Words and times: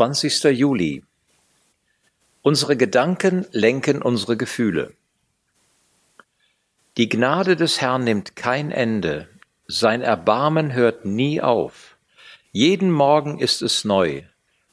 20. 0.00 0.44
Juli. 0.56 1.04
Unsere 2.40 2.74
Gedanken 2.78 3.46
lenken 3.52 4.00
unsere 4.00 4.38
Gefühle. 4.38 4.94
Die 6.96 7.10
Gnade 7.10 7.54
des 7.54 7.82
Herrn 7.82 8.04
nimmt 8.04 8.34
kein 8.34 8.70
Ende, 8.70 9.28
sein 9.66 10.00
Erbarmen 10.00 10.72
hört 10.72 11.04
nie 11.04 11.42
auf. 11.42 11.98
Jeden 12.50 12.90
Morgen 12.90 13.40
ist 13.40 13.60
es 13.60 13.84
neu, 13.84 14.22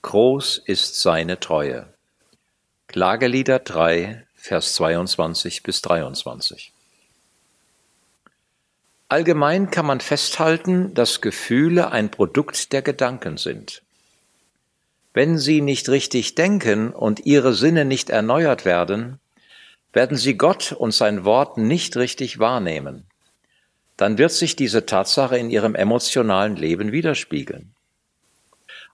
groß 0.00 0.56
ist 0.56 1.02
seine 1.02 1.38
Treue. 1.38 1.92
Klagelieder 2.86 3.58
3, 3.58 4.26
Vers 4.34 4.72
22 4.76 5.62
bis 5.62 5.82
23. 5.82 6.72
Allgemein 9.10 9.70
kann 9.70 9.84
man 9.84 10.00
festhalten, 10.00 10.94
dass 10.94 11.20
Gefühle 11.20 11.90
ein 11.90 12.10
Produkt 12.10 12.72
der 12.72 12.80
Gedanken 12.80 13.36
sind. 13.36 13.82
Wenn 15.12 15.38
Sie 15.38 15.60
nicht 15.60 15.88
richtig 15.88 16.36
denken 16.36 16.90
und 16.90 17.26
Ihre 17.26 17.52
Sinne 17.52 17.84
nicht 17.84 18.10
erneuert 18.10 18.64
werden, 18.64 19.18
werden 19.92 20.16
Sie 20.16 20.36
Gott 20.36 20.72
und 20.72 20.92
sein 20.92 21.24
Wort 21.24 21.58
nicht 21.58 21.96
richtig 21.96 22.38
wahrnehmen. 22.38 23.06
Dann 23.96 24.18
wird 24.18 24.32
sich 24.32 24.54
diese 24.54 24.86
Tatsache 24.86 25.36
in 25.36 25.50
Ihrem 25.50 25.74
emotionalen 25.74 26.56
Leben 26.56 26.92
widerspiegeln. 26.92 27.74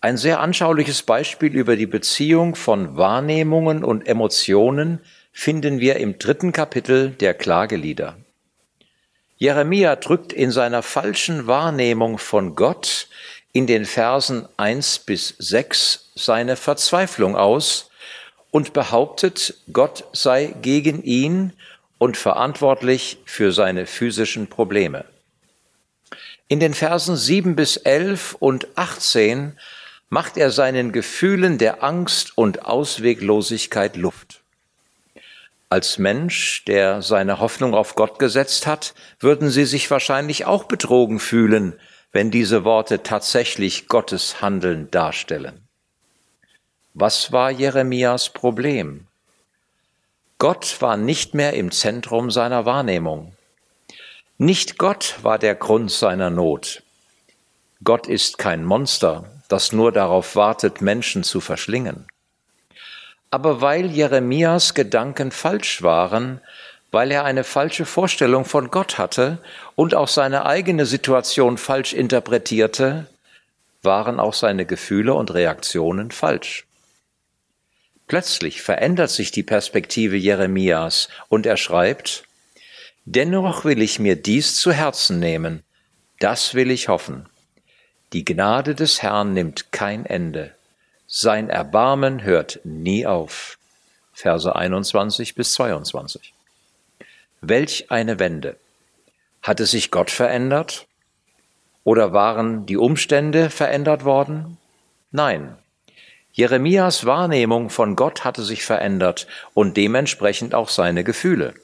Ein 0.00 0.16
sehr 0.16 0.40
anschauliches 0.40 1.02
Beispiel 1.02 1.54
über 1.54 1.76
die 1.76 1.86
Beziehung 1.86 2.54
von 2.54 2.96
Wahrnehmungen 2.96 3.84
und 3.84 4.08
Emotionen 4.08 5.00
finden 5.32 5.78
wir 5.78 5.96
im 5.96 6.18
dritten 6.18 6.52
Kapitel 6.52 7.10
der 7.10 7.34
Klagelieder. 7.34 8.16
Jeremia 9.36 9.96
drückt 9.96 10.32
in 10.32 10.50
seiner 10.50 10.82
falschen 10.82 11.46
Wahrnehmung 11.46 12.18
von 12.18 12.56
Gott 12.56 13.08
in 13.52 13.66
den 13.66 13.84
Versen 13.84 14.48
1 14.56 15.00
bis 15.00 15.34
6 15.38 16.12
seine 16.14 16.56
Verzweiflung 16.56 17.36
aus 17.36 17.90
und 18.50 18.72
behauptet, 18.72 19.54
Gott 19.72 20.04
sei 20.12 20.54
gegen 20.62 21.02
ihn 21.02 21.52
und 21.98 22.16
verantwortlich 22.16 23.18
für 23.24 23.52
seine 23.52 23.86
physischen 23.86 24.48
Probleme. 24.48 25.04
In 26.48 26.60
den 26.60 26.74
Versen 26.74 27.16
7 27.16 27.54
bis 27.54 27.76
11 27.76 28.36
und 28.40 28.66
18 28.76 29.56
macht 30.08 30.36
er 30.36 30.50
seinen 30.50 30.90
Gefühlen 30.90 31.58
der 31.58 31.84
Angst 31.84 32.36
und 32.36 32.64
Ausweglosigkeit 32.64 33.96
Luft. 33.96 34.40
Als 35.68 35.98
Mensch, 35.98 36.64
der 36.64 37.02
seine 37.02 37.38
Hoffnung 37.38 37.74
auf 37.74 37.94
Gott 37.94 38.18
gesetzt 38.18 38.66
hat, 38.66 38.94
würden 39.20 39.50
Sie 39.50 39.64
sich 39.64 39.88
wahrscheinlich 39.88 40.44
auch 40.44 40.64
betrogen 40.64 41.20
fühlen, 41.20 41.78
wenn 42.12 42.30
diese 42.30 42.64
Worte 42.64 43.02
tatsächlich 43.02 43.88
Gottes 43.88 44.40
Handeln 44.40 44.90
darstellen. 44.90 45.68
Was 46.94 47.30
war 47.30 47.50
Jeremias 47.50 48.30
Problem? 48.30 49.06
Gott 50.38 50.80
war 50.80 50.96
nicht 50.96 51.34
mehr 51.34 51.52
im 51.52 51.70
Zentrum 51.70 52.30
seiner 52.30 52.64
Wahrnehmung. 52.64 53.34
Nicht 54.38 54.78
Gott 54.78 55.16
war 55.22 55.38
der 55.38 55.54
Grund 55.54 55.90
seiner 55.90 56.30
Not. 56.30 56.82
Gott 57.84 58.06
ist 58.06 58.38
kein 58.38 58.64
Monster, 58.64 59.30
das 59.48 59.72
nur 59.72 59.92
darauf 59.92 60.34
wartet, 60.36 60.80
Menschen 60.80 61.22
zu 61.22 61.40
verschlingen. 61.40 62.06
Aber 63.30 63.60
weil 63.60 63.86
Jeremias 63.86 64.74
Gedanken 64.74 65.30
falsch 65.30 65.82
waren, 65.82 66.40
weil 66.90 67.10
er 67.10 67.24
eine 67.24 67.44
falsche 67.44 67.86
Vorstellung 67.86 68.44
von 68.44 68.70
Gott 68.70 68.98
hatte 68.98 69.38
und 69.76 69.94
auch 69.94 70.08
seine 70.08 70.46
eigene 70.46 70.86
Situation 70.86 71.58
falsch 71.58 71.92
interpretierte, 71.92 73.06
waren 73.82 74.20
auch 74.20 74.34
seine 74.34 74.66
Gefühle 74.66 75.14
und 75.14 75.32
Reaktionen 75.32 76.10
falsch. 76.10 76.66
Plötzlich 78.06 78.60
verändert 78.60 79.10
sich 79.10 79.30
die 79.30 79.44
Perspektive 79.44 80.16
Jeremias 80.16 81.08
und 81.28 81.46
er 81.46 81.56
schreibt, 81.56 82.24
Dennoch 83.04 83.64
will 83.64 83.80
ich 83.80 83.98
mir 83.98 84.16
dies 84.16 84.56
zu 84.56 84.72
Herzen 84.72 85.20
nehmen, 85.20 85.62
das 86.18 86.54
will 86.54 86.70
ich 86.70 86.88
hoffen. 86.88 87.26
Die 88.12 88.24
Gnade 88.24 88.74
des 88.74 89.02
Herrn 89.02 89.32
nimmt 89.32 89.72
kein 89.72 90.04
Ende, 90.04 90.54
sein 91.06 91.48
Erbarmen 91.48 92.22
hört 92.22 92.60
nie 92.64 93.06
auf. 93.06 93.58
Verse 94.12 94.54
21 94.54 95.34
bis 95.34 95.54
22. 95.54 96.34
Welch 97.40 97.90
eine 97.90 98.18
Wende! 98.18 98.56
Hatte 99.40 99.64
sich 99.64 99.90
Gott 99.90 100.10
verändert? 100.10 100.86
Oder 101.84 102.12
waren 102.12 102.66
die 102.66 102.76
Umstände 102.76 103.48
verändert 103.48 104.04
worden? 104.04 104.58
Nein. 105.10 105.56
Jeremias 106.32 107.06
Wahrnehmung 107.06 107.70
von 107.70 107.96
Gott 107.96 108.24
hatte 108.24 108.42
sich 108.42 108.62
verändert 108.62 109.26
und 109.54 109.78
dementsprechend 109.78 110.54
auch 110.54 110.68
seine 110.68 111.02
Gefühle. 111.02 111.54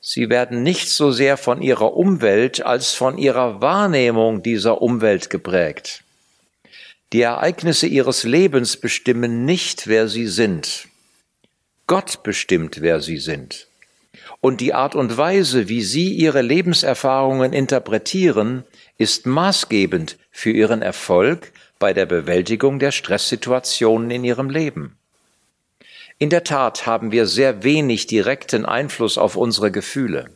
Sie 0.00 0.28
werden 0.28 0.64
nicht 0.64 0.90
so 0.90 1.12
sehr 1.12 1.36
von 1.36 1.62
ihrer 1.62 1.96
Umwelt 1.96 2.60
als 2.60 2.92
von 2.92 3.16
ihrer 3.16 3.60
Wahrnehmung 3.60 4.42
dieser 4.42 4.82
Umwelt 4.82 5.30
geprägt. 5.30 6.02
Die 7.12 7.22
Ereignisse 7.22 7.86
ihres 7.86 8.24
Lebens 8.24 8.76
bestimmen 8.76 9.44
nicht, 9.44 9.86
wer 9.86 10.08
sie 10.08 10.26
sind. 10.26 10.88
Gott 11.86 12.24
bestimmt, 12.24 12.80
wer 12.80 13.00
sie 13.00 13.18
sind 13.18 13.68
und 14.40 14.60
die 14.60 14.74
Art 14.74 14.94
und 14.94 15.16
Weise, 15.16 15.68
wie 15.68 15.82
Sie 15.82 16.12
Ihre 16.12 16.42
Lebenserfahrungen 16.42 17.52
interpretieren, 17.52 18.64
ist 18.98 19.26
maßgebend 19.26 20.18
für 20.30 20.50
Ihren 20.50 20.82
Erfolg 20.82 21.52
bei 21.78 21.92
der 21.92 22.06
Bewältigung 22.06 22.78
der 22.78 22.92
Stresssituationen 22.92 24.10
in 24.10 24.24
Ihrem 24.24 24.50
Leben. 24.50 24.96
In 26.18 26.30
der 26.30 26.44
Tat 26.44 26.86
haben 26.86 27.10
wir 27.10 27.26
sehr 27.26 27.64
wenig 27.64 28.06
direkten 28.06 28.64
Einfluss 28.64 29.18
auf 29.18 29.36
unsere 29.36 29.70
Gefühle, 29.70 30.30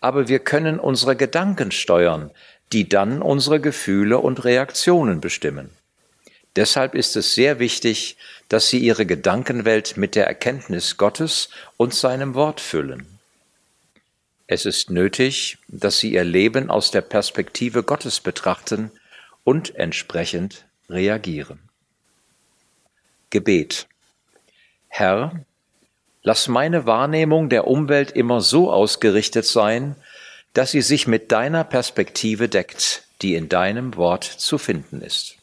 aber 0.00 0.28
wir 0.28 0.40
können 0.40 0.80
unsere 0.80 1.14
Gedanken 1.14 1.70
steuern, 1.70 2.30
die 2.72 2.88
dann 2.88 3.22
unsere 3.22 3.60
Gefühle 3.60 4.18
und 4.18 4.44
Reaktionen 4.44 5.20
bestimmen. 5.20 5.70
Deshalb 6.56 6.94
ist 6.94 7.16
es 7.16 7.34
sehr 7.34 7.58
wichtig, 7.58 8.16
dass 8.48 8.68
sie 8.68 8.78
ihre 8.78 9.06
Gedankenwelt 9.06 9.96
mit 9.96 10.16
der 10.16 10.26
Erkenntnis 10.26 10.96
Gottes 10.96 11.50
und 11.76 11.94
seinem 11.94 12.34
Wort 12.34 12.60
füllen. 12.60 13.06
Es 14.48 14.66
ist 14.66 14.90
nötig, 14.90 15.58
dass 15.68 16.00
sie 16.00 16.12
ihr 16.12 16.24
Leben 16.24 16.70
aus 16.70 16.90
der 16.90 17.02
Perspektive 17.02 17.84
Gottes 17.84 18.18
betrachten 18.18 18.90
und 19.44 19.76
entsprechend 19.76 20.64
reagieren. 20.88 21.60
Gebet. 23.30 23.86
Herr, 24.88 25.44
lass 26.24 26.48
meine 26.48 26.84
Wahrnehmung 26.84 27.48
der 27.48 27.68
Umwelt 27.68 28.10
immer 28.10 28.40
so 28.40 28.72
ausgerichtet 28.72 29.46
sein, 29.46 29.94
dass 30.52 30.72
sie 30.72 30.82
sich 30.82 31.06
mit 31.06 31.30
deiner 31.30 31.62
Perspektive 31.62 32.48
deckt, 32.48 33.04
die 33.22 33.36
in 33.36 33.48
deinem 33.48 33.94
Wort 33.94 34.24
zu 34.24 34.58
finden 34.58 35.00
ist. 35.00 35.36